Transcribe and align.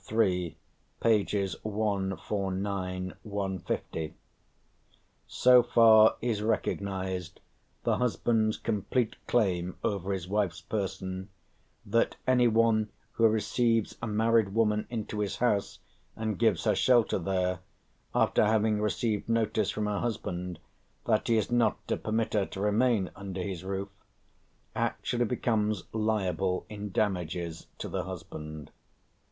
iii., 0.11 0.57
pp. 0.99 1.55
149, 1.63 3.13
150). 3.21 4.15
So 5.27 5.61
far 5.61 6.15
is 6.23 6.41
recognised 6.41 7.39
the 7.83 7.97
husband's 7.97 8.57
complete 8.57 9.15
claim 9.27 9.77
over 9.83 10.11
his 10.11 10.27
wife's 10.27 10.59
person, 10.61 11.29
that 11.85 12.15
anyone 12.25 12.89
who 13.11 13.27
receives 13.27 13.95
a 14.01 14.07
married 14.07 14.55
woman 14.55 14.87
into 14.89 15.19
his 15.19 15.35
house 15.37 15.77
and 16.15 16.39
gives 16.39 16.63
her 16.63 16.73
shelter 16.73 17.19
there 17.19 17.59
after 18.15 18.43
having 18.43 18.81
received 18.81 19.29
notice 19.29 19.69
from 19.69 19.85
her 19.85 19.99
husband 19.99 20.57
that 21.05 21.27
he 21.27 21.37
is 21.37 21.51
not 21.51 21.87
to 21.87 21.95
permit 21.95 22.33
her 22.33 22.47
to 22.47 22.59
remain 22.59 23.11
under 23.15 23.43
his 23.43 23.63
roof, 23.63 23.89
actually 24.73 25.25
becomes 25.25 25.83
liable 25.93 26.65
in 26.69 26.91
damages 26.91 27.67
to 27.77 27.87
the 27.87 28.05
husband. 28.05 28.71